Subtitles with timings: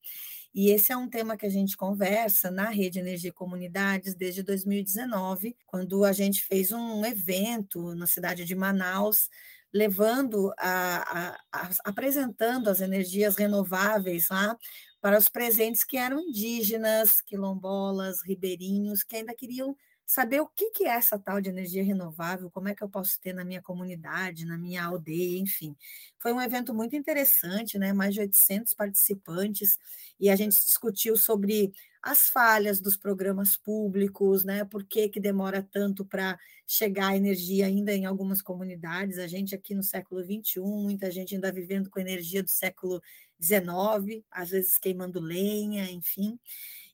[0.58, 4.41] E esse é um tema que a gente conversa na Rede Energia e Comunidades desde
[4.41, 9.30] 2019, quando a gente fez um evento na cidade de Manaus,
[9.72, 14.58] levando a, a, a, apresentando as energias renováveis lá
[14.99, 19.77] para os presentes que eram indígenas, quilombolas, ribeirinhos, que ainda queriam
[20.08, 23.20] saber o que, que é essa tal de energia renovável, como é que eu posso
[23.20, 25.76] ter na minha comunidade, na minha aldeia, enfim.
[26.18, 27.92] Foi um evento muito interessante, né?
[27.92, 29.78] mais de 800 participantes,
[30.18, 34.64] e a gente discutiu sobre as falhas dos programas públicos, né?
[34.64, 39.18] Por que, que demora tanto para chegar a energia ainda em algumas comunidades?
[39.18, 43.02] A gente aqui no século XXI, muita gente ainda vivendo com energia do século
[43.42, 46.39] XIX, às vezes queimando lenha, enfim.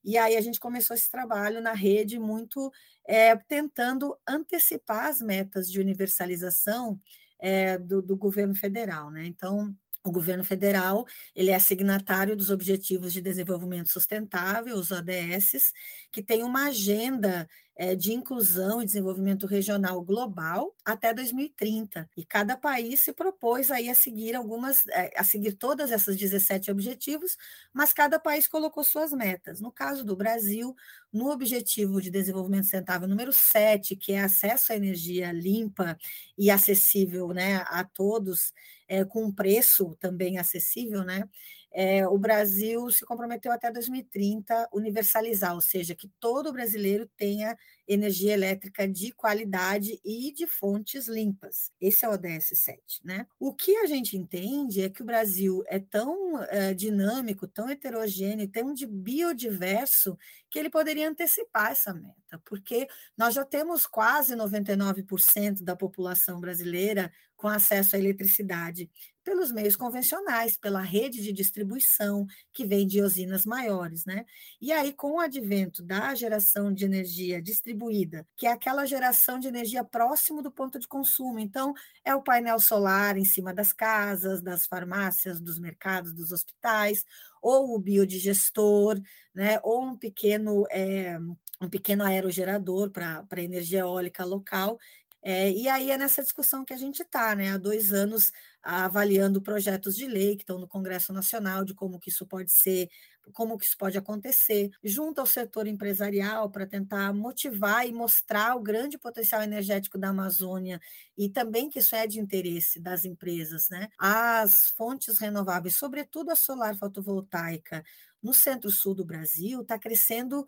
[0.03, 2.71] E aí a gente começou esse trabalho na rede muito
[3.07, 6.99] é, tentando antecipar as metas de universalização
[7.39, 9.25] é, do, do governo federal, né?
[9.25, 11.05] Então, o governo federal
[11.35, 15.71] ele é signatário dos Objetivos de Desenvolvimento Sustentável, os ODS,
[16.11, 22.07] que tem uma agenda é, de inclusão e desenvolvimento regional global até 2030.
[22.15, 26.69] E cada país se propôs aí a seguir algumas, é, a seguir todas essas 17
[26.71, 27.35] objetivos,
[27.73, 29.59] mas cada país colocou suas metas.
[29.59, 30.75] No caso do Brasil,
[31.11, 35.97] no Objetivo de Desenvolvimento Sustentável número 7, que é acesso à energia limpa
[36.37, 38.53] e acessível né, a todos,
[38.93, 41.27] é, com um preço também acessível, né?
[41.73, 48.33] é, o Brasil se comprometeu até 2030 universalizar, ou seja, que todo brasileiro tenha energia
[48.33, 51.71] elétrica de qualidade e de fontes limpas.
[51.81, 53.25] Esse é o ODS 7, né?
[53.39, 58.47] O que a gente entende é que o Brasil é tão é, dinâmico, tão heterogêneo,
[58.47, 60.17] tão de biodiverso
[60.49, 62.87] que ele poderia antecipar essa meta, porque
[63.17, 67.11] nós já temos quase 99% da população brasileira
[67.43, 68.89] com acesso à eletricidade
[69.21, 74.25] pelos meios convencionais, pela rede de distribuição que vem de usinas maiores, né?
[74.61, 79.49] E aí, com o advento da geração de energia distribuída, que é aquela geração de
[79.49, 81.73] energia próximo do ponto de consumo, então
[82.05, 87.03] é o painel solar em cima das casas, das farmácias, dos mercados, dos hospitais,
[87.41, 89.01] ou o biodigestor,
[89.35, 89.59] né?
[89.63, 91.19] Ou um pequeno é,
[91.63, 94.77] um pequeno aerogerador para energia eólica local,
[95.25, 97.51] é, e aí é nessa discussão que a gente está, né?
[97.53, 102.09] Há dois anos avaliando projetos de lei que estão no Congresso Nacional de como que
[102.09, 102.89] isso pode ser,
[103.33, 108.61] como que isso pode acontecer, junto ao setor empresarial para tentar motivar e mostrar o
[108.61, 110.79] grande potencial energético da Amazônia
[111.17, 113.87] e também que isso é de interesse das empresas, né?
[113.97, 117.83] As fontes renováveis, sobretudo a solar fotovoltaica,
[118.21, 120.47] no centro-sul do Brasil, está crescendo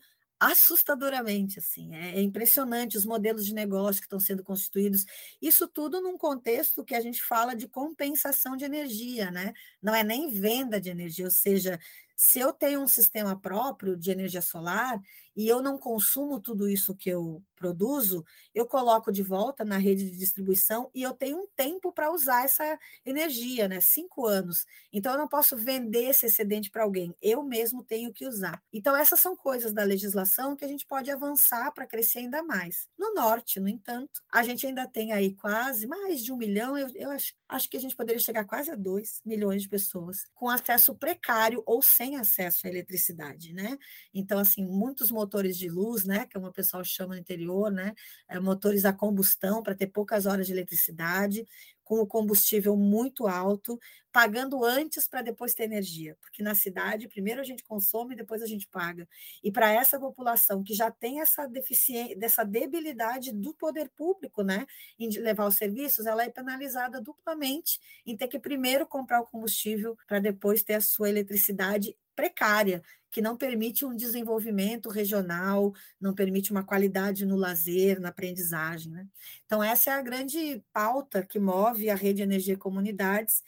[0.52, 5.06] assustadoramente, assim, é, é, impressionante os modelos de negócio que estão sendo constituídos,
[5.42, 9.54] isso tudo num contexto que a gente fala de compensação de energia, né?
[9.82, 11.80] Não é nem venda de energia, ou seja,
[12.16, 15.00] Se eu tenho um sistema próprio de energia solar
[15.36, 18.24] e eu não consumo tudo isso que eu produzo,
[18.54, 22.44] eu coloco de volta na rede de distribuição e eu tenho um tempo para usar
[22.46, 23.80] essa energia, né?
[23.82, 24.66] Cinco anos.
[24.92, 28.62] Então eu não posso vender esse excedente para alguém, eu mesmo tenho que usar.
[28.72, 32.88] Então essas são coisas da legislação que a gente pode avançar para crescer ainda mais.
[32.98, 36.90] No norte, no entanto, a gente ainda tem aí quase mais de um milhão, eu,
[36.96, 40.50] eu acho, acho que a gente poderia chegar quase a dois milhões de pessoas com
[40.50, 43.78] acesso precário ou sem acesso à eletricidade, né?
[44.14, 47.94] Então, assim, muitos motores de luz, né, que é uma pessoa chama no interior, né,
[48.30, 51.46] é, motores a combustão para ter poucas horas de eletricidade,
[51.84, 53.80] com o combustível muito alto,
[54.16, 58.42] pagando antes para depois ter energia, porque na cidade primeiro a gente consome e depois
[58.42, 59.06] a gente paga.
[59.44, 64.66] E para essa população que já tem essa deficiência, dessa debilidade do poder público, né,
[64.98, 69.98] em levar os serviços, ela é penalizada duplamente em ter que primeiro comprar o combustível
[70.08, 76.52] para depois ter a sua eletricidade precária, que não permite um desenvolvimento regional, não permite
[76.52, 78.92] uma qualidade no lazer, na aprendizagem.
[78.92, 79.08] Né?
[79.46, 83.42] Então, essa é a grande pauta que move a Rede Energia e Comunidades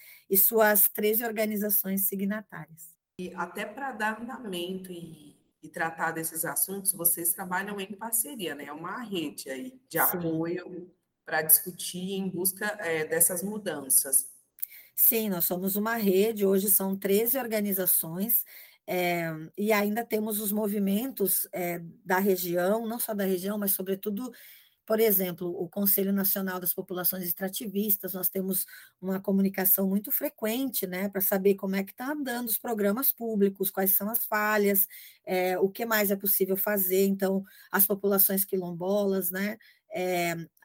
[0.58, 2.90] suas 13 organizações signatárias.
[3.20, 8.66] E até para dar andamento e, e, tratar desses assuntos, vocês trabalham em parceria, né?
[8.66, 10.18] É uma rede aí de Sim.
[10.18, 10.92] apoio
[11.24, 14.30] para discutir em busca é, dessas mudanças.
[14.96, 18.44] Sim, nós somos uma rede, hoje são 13 organizações,
[18.88, 24.32] é, e ainda temos os movimentos é, da região, não só da região, mas sobretudo,
[24.88, 28.66] por exemplo, o Conselho Nacional das Populações Extrativistas, nós temos
[29.02, 33.70] uma comunicação muito frequente, né, para saber como é que está andando os programas públicos,
[33.70, 34.88] quais são as falhas,
[35.26, 39.58] é, o que mais é possível fazer, então, as populações quilombolas, né,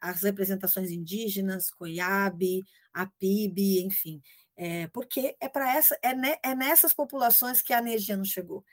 [0.01, 4.23] as representações indígenas, COIAB, a PIB, enfim.
[4.57, 8.65] É, porque é para essa, é, ne, é nessas populações que a energia não chegou.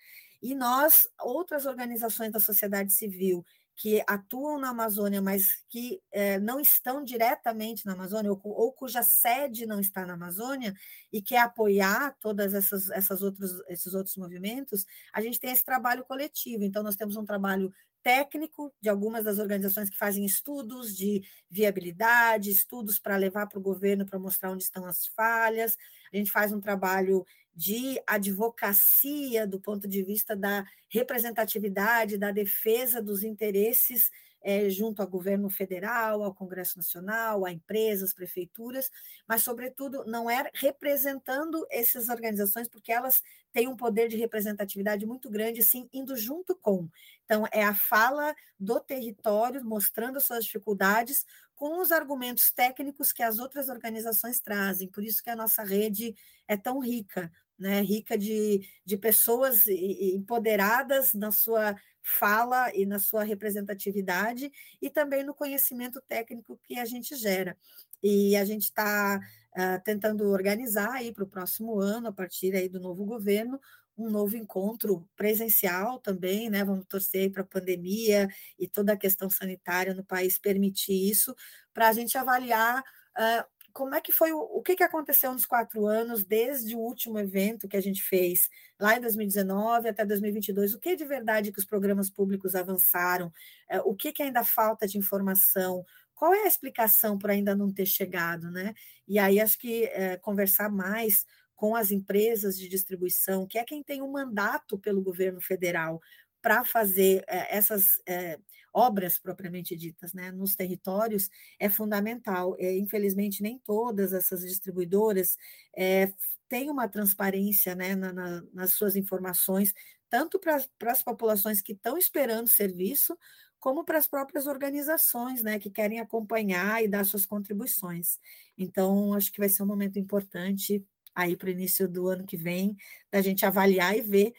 [0.42, 3.44] E nós, outras organizações da sociedade civil
[3.80, 9.02] que atuam na Amazônia, mas que é, não estão diretamente na Amazônia, ou, ou, cuja
[9.02, 10.76] sede não está na Amazônia,
[11.14, 16.04] e quer apoiar todas essas, essas outros, esses outros movimentos, a gente tem esse trabalho
[16.04, 16.66] coletivo.
[16.66, 17.72] Então, nós temos um trabalho
[18.04, 23.62] técnico de algumas das organizações que fazem estudos de viabilidade, estudos para levar para o
[23.62, 25.78] governo para mostrar onde estão as falhas.
[26.14, 27.26] A gente faz um trabalho
[27.60, 34.10] de advocacia do ponto de vista da representatividade, da defesa dos interesses
[34.42, 38.90] é, junto ao governo federal, ao Congresso Nacional, a empresas, prefeituras,
[39.28, 43.22] mas, sobretudo, não é representando essas organizações, porque elas
[43.52, 46.88] têm um poder de representatividade muito grande, sim, indo junto com.
[47.26, 51.26] Então, é a fala do território, mostrando suas dificuldades,
[51.60, 54.88] com os argumentos técnicos que as outras organizações trazem.
[54.88, 56.16] Por isso que a nossa rede
[56.48, 57.30] é tão rica,
[57.60, 57.82] né?
[57.82, 64.50] rica de, de pessoas empoderadas na sua fala e na sua representatividade
[64.82, 67.58] e também no conhecimento técnico que a gente gera.
[68.02, 72.70] E a gente está uh, tentando organizar aí para o próximo ano, a partir aí
[72.70, 73.60] do novo governo,
[74.02, 76.64] um novo encontro presencial também, né?
[76.64, 81.36] Vamos torcer para a pandemia e toda a questão sanitária no país permitir isso,
[81.74, 85.46] para a gente avaliar uh, como é que foi o, o que, que aconteceu nos
[85.46, 88.50] quatro anos, desde o último evento que a gente fez
[88.80, 93.82] lá em 2019 até 2022, o que de verdade que os programas públicos avançaram, uh,
[93.86, 97.86] o que, que ainda falta de informação, qual é a explicação para ainda não ter
[97.86, 98.74] chegado, né?
[99.08, 101.26] E aí acho que uh, conversar mais
[101.60, 106.02] com as empresas de distribuição, que é quem tem um mandato pelo governo federal
[106.42, 108.40] para fazer é, essas é,
[108.74, 112.56] obras propriamente ditas né, nos territórios, é fundamental.
[112.58, 115.36] É, infelizmente, nem todas essas distribuidoras
[115.76, 116.14] é,
[116.48, 119.74] têm uma transparência né, na, na, nas suas informações,
[120.10, 123.18] tanto para as populações que estão esperando serviço,
[123.60, 128.18] como para as próprias organizações, né, que querem acompanhar e dar suas contribuições.
[128.58, 130.86] Então, acho que vai ser um momento importante
[131.22, 132.76] aí para o início do ano que vem,
[133.12, 134.34] da gente avaliar e ver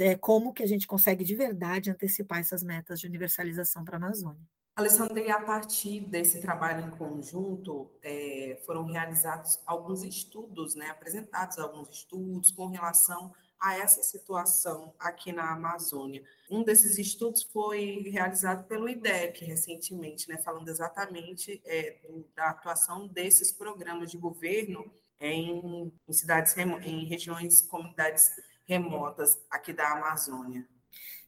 [0.00, 3.98] é, como que a gente consegue de verdade antecipar essas metas de universalização para a
[3.98, 4.42] Amazônia.
[4.76, 11.58] Alessandra, e a partir desse trabalho em conjunto, é, foram realizados alguns estudos, né, apresentados
[11.58, 16.22] alguns estudos com relação a essa situação aqui na Amazônia.
[16.50, 21.96] Um desses estudos foi realizado pelo IDEC recentemente, né, falando exatamente é,
[22.34, 28.30] da atuação desses programas de governo em, em cidades, em regiões, comunidades
[28.66, 30.66] remotas aqui da Amazônia.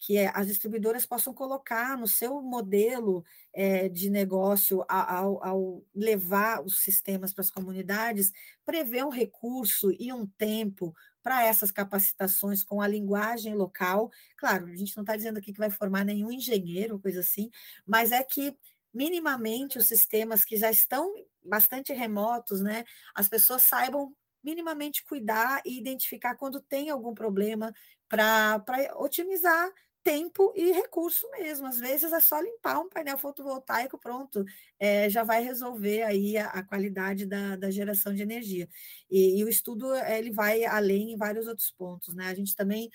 [0.06, 3.24] que as distribuidoras possam colocar no seu modelo
[3.54, 8.34] é, de negócio ao, ao, levar os sistemas para as comunidades,
[8.66, 14.12] prever um recurso e um tempo para essas capacitações com a linguagem local.
[14.38, 17.50] Claro, a gente não está dizendo aqui que vai formar nenhum engenheiro, coisa assim,
[17.88, 18.56] mas é que
[18.94, 21.12] minimamente os sistemas que já estão
[21.44, 22.84] bastante remotos, né,
[23.16, 24.14] as pessoas saibam
[24.44, 27.74] minimamente cuidar e identificar quando tem algum problema
[28.10, 28.62] para
[28.98, 29.72] otimizar
[30.04, 31.68] tempo e recurso mesmo.
[31.68, 34.44] Às vezes é só limpar um painel fotovoltaico, pronto,
[34.80, 38.68] é, já vai resolver aí a, a qualidade da, da, geração de energia.
[39.10, 42.28] E, e, o estudo ele vai além em vários outros pontos, né?
[42.28, 42.90] A gente também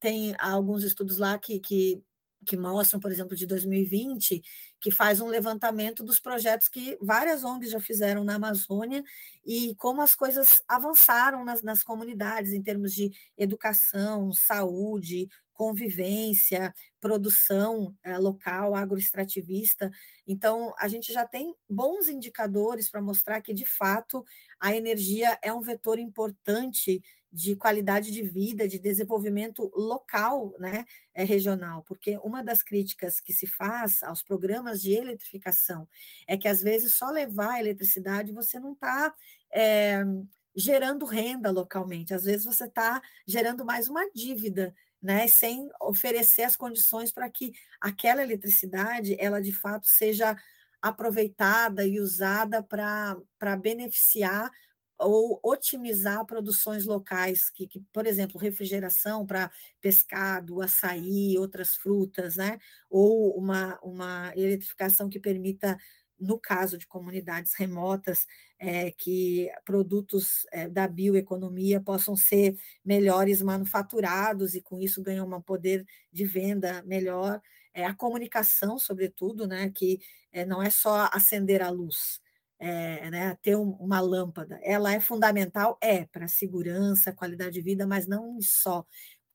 [0.00, 2.02] tem alguns estudos lá que, que
[2.46, 4.40] que mostram, por exemplo, de 2020,
[4.80, 9.02] que faz um levantamento dos projetos que várias ONGs já fizeram na Amazônia
[9.44, 17.96] e como as coisas avançaram nas, nas comunidades em termos de educação, saúde, convivência, produção
[18.02, 19.90] é, local, agroextrativista.
[20.26, 24.24] Então, a gente já tem bons indicadores para mostrar que, de fato,
[24.60, 27.00] a energia é um vetor importante
[27.32, 30.84] de qualidade de vida, de desenvolvimento local, né,
[31.14, 35.86] é, regional, porque uma das críticas que se faz aos programas de eletrificação
[36.26, 39.14] é que, às vezes, só levar a eletricidade você não está
[39.52, 40.02] é,
[40.56, 44.74] gerando renda localmente, às vezes você está gerando mais uma dívida
[45.06, 50.36] né, sem oferecer as condições para que aquela eletricidade, ela de fato seja
[50.82, 54.50] aproveitada e usada para beneficiar
[54.98, 59.48] ou otimizar produções locais, que, que por exemplo, refrigeração para
[59.80, 62.58] pescado, açaí, outras frutas, né?
[62.90, 65.78] ou uma, uma eletrificação que permita
[66.18, 68.26] no caso de comunidades remotas,
[68.58, 75.40] é, que produtos é, da bioeconomia possam ser melhores manufaturados e com isso ganham um
[75.42, 77.40] poder de venda melhor.
[77.74, 79.98] É, a comunicação, sobretudo, né, que
[80.32, 82.20] é, não é só acender a luz,
[82.58, 87.86] é, né, ter um, uma lâmpada, ela é fundamental, é, para segurança, qualidade de vida,
[87.86, 88.84] mas não só.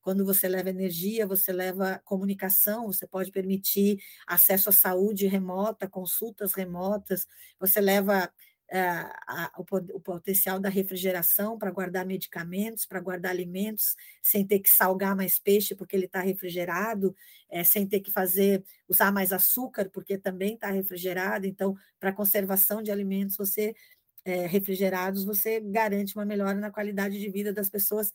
[0.01, 6.53] Quando você leva energia, você leva comunicação, você pode permitir acesso à saúde remota, consultas
[6.53, 7.27] remotas,
[7.59, 8.31] você leva
[8.73, 8.79] é,
[9.27, 9.65] a, o,
[9.97, 15.37] o, potencial da refrigeração para guardar medicamentos, para guardar alimentos, sem ter que salgar mais
[15.37, 17.13] peixe porque ele está refrigerado,
[17.49, 21.45] é, sem ter que fazer usar mais açúcar porque também está refrigerado.
[21.45, 23.75] Então, para conservação de alimentos, você
[24.23, 28.13] é, refrigerados, você garante uma melhora na qualidade de vida das pessoas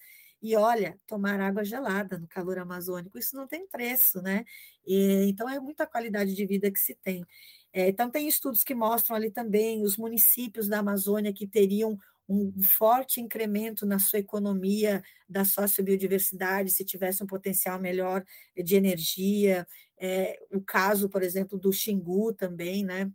[0.53, 4.45] e olha, tomar água gelada no calor amazônico, isso não tem preço, né?
[4.87, 7.25] E, então é muita qualidade de vida que se tem.
[7.73, 11.99] É, então tem estudos que mostram ali também os municípios da Amazônia que teriam
[12.29, 18.25] um forte incremento na sua economia da sociobiodiversidade, se tivesse um potencial melhor
[18.57, 19.67] de energia.
[19.99, 23.11] É, o caso, por exemplo, do Xingu também, né?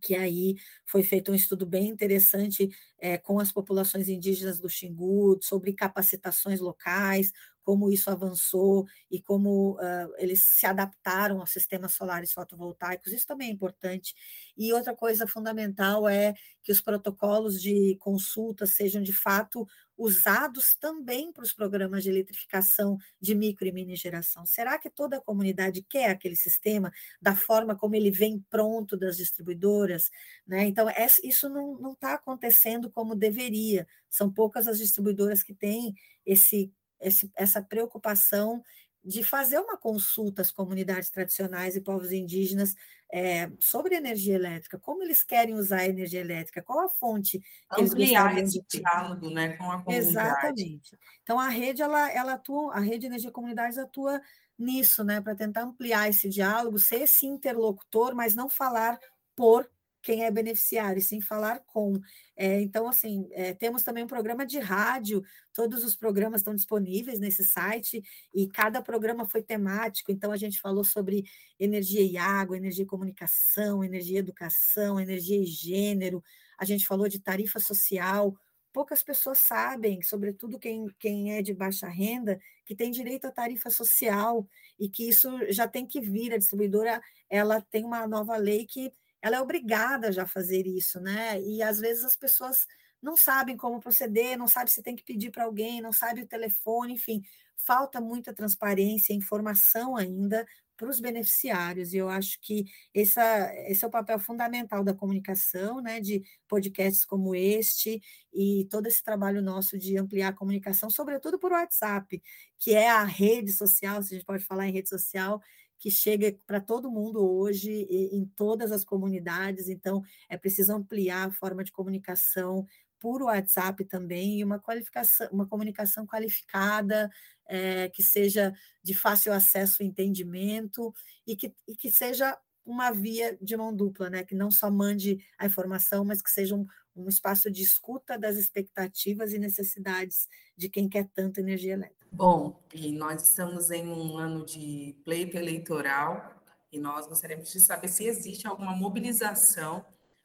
[0.00, 5.38] Que aí foi feito um estudo bem interessante é, com as populações indígenas do Xingu,
[5.42, 7.32] sobre capacitações locais,
[7.66, 13.48] como isso avançou e como uh, eles se adaptaram aos sistemas solares fotovoltaicos, isso também
[13.48, 14.14] é importante.
[14.56, 21.32] E outra coisa fundamental é que os protocolos de consulta sejam de fato usados também
[21.32, 24.44] para os programas de eletrificação de micro e mini geração.
[24.44, 29.16] Será que toda a comunidade quer aquele sistema da forma como ele vem pronto das
[29.16, 30.10] distribuidoras?
[30.46, 30.66] Né?
[30.66, 30.86] Então,
[31.24, 33.86] isso não está acontecendo como deveria.
[34.10, 38.62] São poucas as distribuidoras que têm esse esse, essa preocupação
[39.06, 42.74] de fazer uma consulta às comunidades tradicionais e povos indígenas
[43.12, 47.82] é, sobre energia elétrica, como eles querem usar a energia elétrica, qual a fonte que
[47.82, 50.08] Ampliar eles esse diálogo né, com a comunidade.
[50.08, 50.98] Exatamente.
[51.22, 54.20] Então, a rede, ela, ela atua, a rede de energia comunidades atua
[54.58, 58.98] nisso, né, para tentar ampliar esse diálogo, ser esse interlocutor, mas não falar
[59.36, 59.70] por
[60.06, 62.00] quem é beneficiário, sim falar com.
[62.36, 65.20] É, então, assim, é, temos também um programa de rádio,
[65.52, 68.00] todos os programas estão disponíveis nesse site,
[68.32, 71.24] e cada programa foi temático, então a gente falou sobre
[71.58, 76.22] energia e água, energia e comunicação, energia e educação, energia e gênero,
[76.56, 78.32] a gente falou de tarifa social,
[78.72, 83.70] poucas pessoas sabem, sobretudo quem, quem é de baixa renda, que tem direito à tarifa
[83.70, 84.46] social
[84.78, 86.32] e que isso já tem que vir.
[86.32, 88.92] A distribuidora ela tem uma nova lei que
[89.26, 91.40] ela é obrigada já a fazer isso, né?
[91.42, 92.66] E às vezes as pessoas
[93.02, 96.26] não sabem como proceder, não sabem se tem que pedir para alguém, não sabe o
[96.28, 97.22] telefone, enfim,
[97.56, 103.88] falta muita transparência, informação ainda para os beneficiários, e eu acho que essa, esse é
[103.88, 107.98] o papel fundamental da comunicação, né, de podcasts como este,
[108.32, 112.22] e todo esse trabalho nosso de ampliar a comunicação, sobretudo por WhatsApp,
[112.58, 115.40] que é a rede social, se a gente pode falar em rede social,
[115.78, 121.32] que chega para todo mundo hoje, em todas as comunidades, então é preciso ampliar a
[121.32, 122.66] forma de comunicação
[122.98, 127.10] por WhatsApp também, e uma qualificação, uma comunicação qualificada,
[127.46, 128.52] é, que seja
[128.82, 130.94] de fácil acesso e entendimento,
[131.26, 134.24] e que, e que seja uma via de mão dupla, né?
[134.24, 138.36] que não só mande a informação, mas que seja um, um espaço de escuta das
[138.36, 142.06] expectativas e necessidades de quem quer tanto energia elétrica.
[142.10, 146.34] Bom, e nós estamos em um ano de pleito eleitoral
[146.72, 149.84] e nós gostaríamos de saber se existe alguma mobilização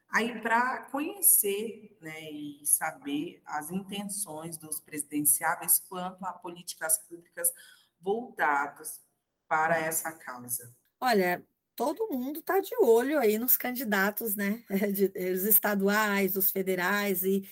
[0.09, 7.51] aí para conhecer né, e saber as intenções dos presidenciáveis quanto a políticas públicas
[7.99, 9.01] voltadas
[9.47, 10.73] para essa causa.
[10.99, 11.43] Olha,
[11.81, 14.63] todo mundo está de olho aí nos candidatos, né?
[14.93, 17.43] De, os estaduais, os federais, e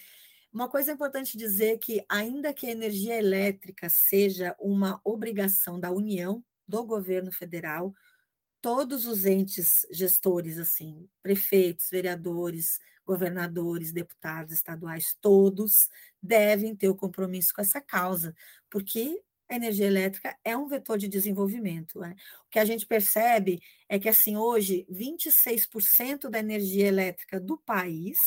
[0.53, 6.43] uma coisa importante dizer que, ainda que a energia elétrica seja uma obrigação da União,
[6.67, 7.91] do governo federal,
[8.61, 15.89] todos os entes gestores, assim, prefeitos, vereadores, governadores, deputados estaduais, todos
[16.21, 18.35] devem ter o compromisso com essa causa,
[18.69, 21.99] porque a energia elétrica é um vetor de desenvolvimento.
[21.99, 22.15] Né?
[22.45, 28.17] O que a gente percebe é que, assim, hoje, 26% da energia elétrica do país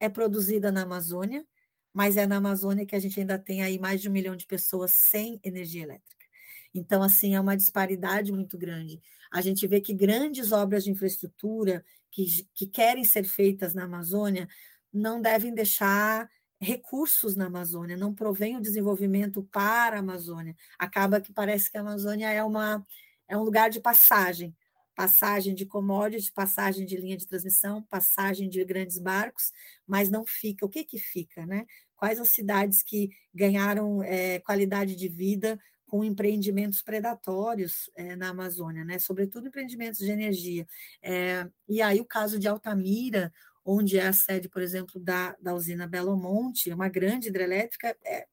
[0.00, 1.46] é produzida na Amazônia,
[1.94, 4.46] mas é na Amazônia que a gente ainda tem aí mais de um milhão de
[4.46, 6.26] pessoas sem energia elétrica.
[6.74, 9.00] Então, assim, é uma disparidade muito grande.
[9.32, 14.48] A gente vê que grandes obras de infraestrutura que, que querem ser feitas na Amazônia
[14.92, 16.28] não devem deixar
[16.60, 20.56] recursos na Amazônia, não provém o desenvolvimento para a Amazônia.
[20.78, 22.86] Acaba que parece que a Amazônia é, uma,
[23.28, 24.56] é um lugar de passagem,
[24.94, 29.52] passagem de commodities, passagem de linha de transmissão, passagem de grandes barcos,
[29.86, 30.64] mas não fica.
[30.64, 31.66] O que que fica, né?
[31.94, 38.84] Quais as cidades que ganharam é, qualidade de vida com empreendimentos predatórios é, na Amazônia,
[38.84, 38.98] né?
[38.98, 40.66] sobretudo empreendimentos de energia.
[41.00, 43.32] É, e aí o caso de Altamira,
[43.66, 48.26] onde é a sede, por exemplo, da, da usina Belo Monte, uma grande hidrelétrica, é,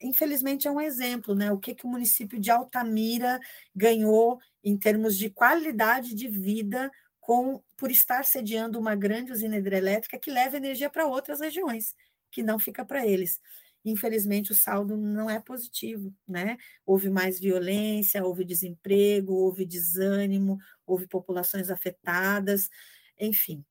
[0.00, 1.52] infelizmente é um exemplo, né?
[1.52, 3.38] O que, que o município de Altamira
[3.74, 6.90] ganhou em termos de qualidade de vida
[7.20, 11.94] com por estar sediando uma grande usina hidrelétrica que leva energia para outras regiões,
[12.30, 13.38] que não fica para eles
[13.84, 16.56] infelizmente o saldo não é positivo, né?
[16.84, 22.68] Houve mais violência, houve desemprego, houve desânimo, houve populações afetadas,
[23.18, 23.64] enfim.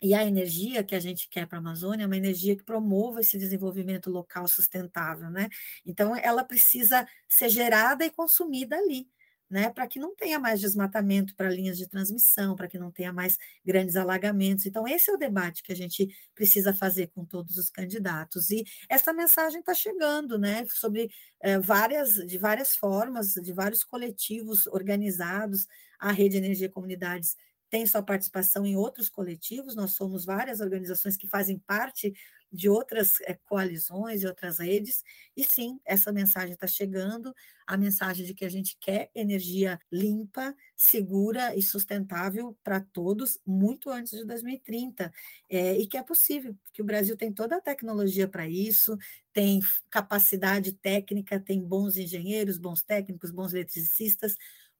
[0.00, 3.20] E a energia que a gente quer para a Amazônia é uma energia que promova
[3.20, 5.48] esse desenvolvimento local sustentável, né?
[5.84, 9.08] Então, ela precisa ser gerada e consumida ali
[9.48, 13.12] né, para que não tenha mais desmatamento para linhas de transmissão, para que não tenha
[13.12, 14.66] mais grandes alagamentos.
[14.66, 18.50] Então, esse é o debate que a gente precisa fazer com todos os candidatos.
[18.50, 24.66] E essa mensagem está chegando, né, sobre é, várias, de várias formas, de vários coletivos
[24.66, 25.66] organizados.
[25.98, 27.36] A Rede Energia Comunidades
[27.76, 32.14] tem sua participação em outros coletivos, nós somos várias organizações que fazem parte
[32.50, 35.04] de outras é, coalizões e outras redes,
[35.36, 37.34] e sim, essa mensagem está chegando,
[37.66, 43.90] a mensagem de que a gente quer energia limpa, segura e sustentável para todos, muito
[43.90, 45.12] antes de 2030,
[45.50, 48.96] é, e que é possível, que o Brasil tem toda a tecnologia para isso,
[49.34, 49.60] tem
[49.90, 54.34] capacidade técnica, tem bons engenheiros, bons técnicos, bons eletricistas,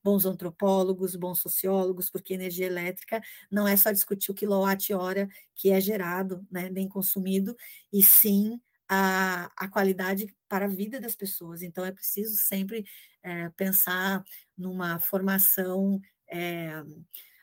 [0.07, 5.81] bons antropólogos, bons sociólogos, porque energia elétrica não é só discutir o quilowatt-hora que é
[5.81, 7.57] gerado, né, bem consumido,
[7.93, 11.61] e sim a, a qualidade para a vida das pessoas.
[11.61, 12.85] Então, é preciso sempre
[13.21, 14.23] é, pensar
[14.57, 16.85] numa formação é,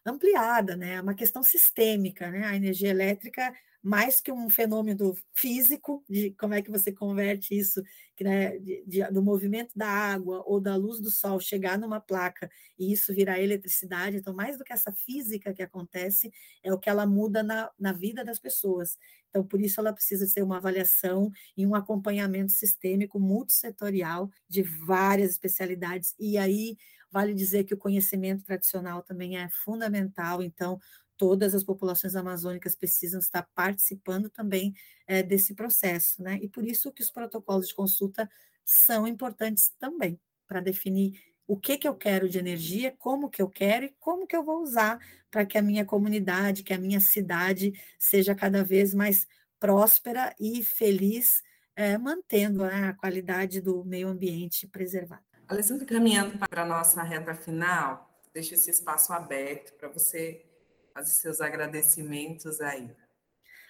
[0.05, 0.95] ampliada, né?
[0.95, 2.45] É uma questão sistêmica, né?
[2.45, 7.83] A energia elétrica mais que um fenômeno físico, de como é que você converte isso,
[8.21, 12.49] né, de, de, do movimento da água ou da luz do sol chegar numa placa
[12.79, 14.15] e isso virar eletricidade.
[14.15, 16.31] Então, mais do que essa física que acontece,
[16.63, 18.97] é o que ela muda na, na vida das pessoas.
[19.29, 25.31] Então, por isso, ela precisa ser uma avaliação e um acompanhamento sistêmico multissetorial de várias
[25.31, 26.15] especialidades.
[26.17, 26.77] E aí,
[27.13, 30.41] vale dizer que o conhecimento tradicional também é fundamental.
[30.41, 30.79] Então,
[31.17, 34.73] todas as populações amazônicas precisam estar participando também
[35.07, 36.39] é, desse processo, né?
[36.41, 38.29] E por isso que os protocolos de consulta
[38.65, 43.49] são importantes também para definir o que que eu quero de energia, como que eu
[43.49, 44.97] quero e como que eu vou usar
[45.29, 49.27] para que a minha comunidade, que a minha cidade seja cada vez mais
[49.59, 51.43] próspera e feliz,
[51.75, 55.32] é, mantendo né, a qualidade do meio ambiente preservada.
[55.53, 60.45] Alessandra, caminhando para a nossa reta final, deixo esse espaço aberto para você
[60.93, 62.89] fazer seus agradecimentos aí.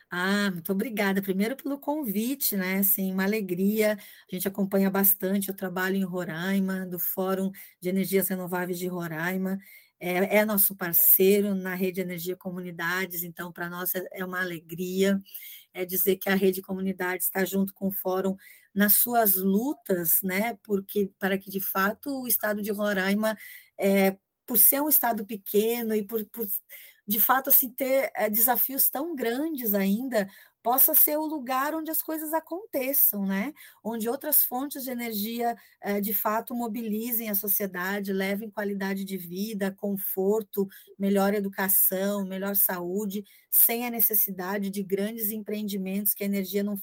[0.09, 1.21] Ah, muito obrigada.
[1.21, 2.79] Primeiro pelo convite, né?
[2.79, 3.97] Assim, uma alegria.
[4.31, 9.59] A gente acompanha bastante o trabalho em Roraima, do Fórum de Energias Renováveis de Roraima.
[9.99, 15.19] É, é nosso parceiro na Rede Energia Comunidades, então, para nós é, é uma alegria
[15.73, 18.37] é dizer que a Rede Comunidades está junto com o Fórum
[18.73, 20.57] nas suas lutas, né?
[20.63, 23.37] Porque para que de fato o estado de Roraima,
[23.79, 26.47] é, por ser um estado pequeno e por, por
[27.07, 30.29] de fato assim ter é, desafios tão grandes ainda
[30.63, 33.53] possa ser o lugar onde as coisas aconteçam, né?
[33.83, 39.75] Onde outras fontes de energia é, de fato mobilizem a sociedade, levem qualidade de vida,
[39.77, 40.65] conforto,
[40.97, 46.77] melhor educação, melhor saúde, sem a necessidade de grandes empreendimentos que a energia não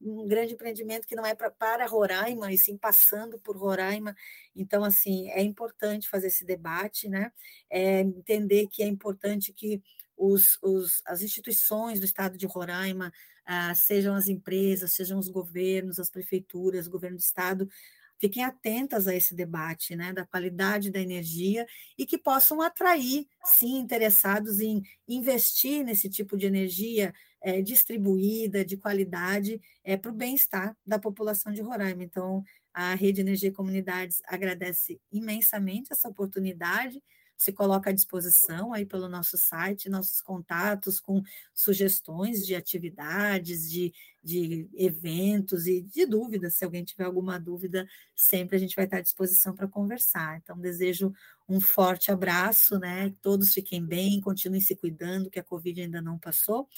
[0.00, 4.14] um grande empreendimento que não é pra, para Roraima, e sim passando por Roraima.
[4.54, 7.32] Então, assim, é importante fazer esse debate, né?
[7.70, 9.82] É entender que é importante que
[10.16, 13.12] os, os, as instituições do estado de Roraima,
[13.44, 17.68] ah, sejam as empresas, sejam os governos, as prefeituras, o governo do estado,
[18.22, 21.66] fiquem atentas a esse debate, né, da qualidade da energia
[21.98, 28.76] e que possam atrair, sim, interessados em investir nesse tipo de energia é, distribuída, de
[28.76, 32.04] qualidade, é, para o bem-estar da população de Roraima.
[32.04, 37.02] Então, a Rede Energia e Comunidades agradece imensamente essa oportunidade
[37.42, 43.92] se coloca à disposição aí pelo nosso site, nossos contatos com sugestões de atividades, de,
[44.22, 46.54] de eventos e de dúvidas.
[46.54, 50.38] Se alguém tiver alguma dúvida, sempre a gente vai estar à disposição para conversar.
[50.38, 51.12] Então, desejo
[51.48, 53.12] um forte abraço, né?
[53.20, 56.68] Todos fiquem bem, continuem se cuidando, que a Covid ainda não passou,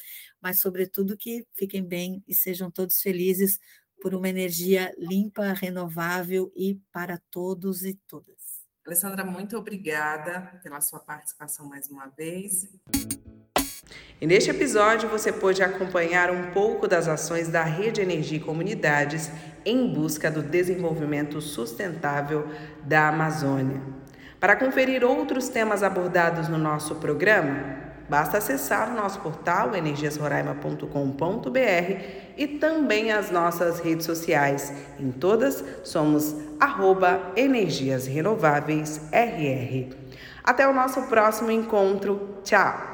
[0.41, 3.61] mas, sobretudo, que fiquem bem e sejam todos felizes
[4.01, 8.64] por uma energia limpa, renovável e para todos e todas.
[8.87, 12.69] Alessandra, muito obrigada pela sua participação mais uma vez.
[14.21, 19.31] E neste episódio você pôde acompanhar um pouco das ações da Rede Energia e Comunidades
[19.65, 22.47] em busca do desenvolvimento sustentável
[22.83, 23.81] da Amazônia.
[24.39, 32.47] Para conferir outros temas abordados no nosso programa, Basta acessar o nosso portal energiasroraima.com.br e
[32.47, 34.73] também as nossas redes sociais.
[34.99, 38.07] Em todas somos arroba Energias
[39.11, 39.95] RR.
[40.43, 42.41] Até o nosso próximo encontro.
[42.45, 42.94] Tchau!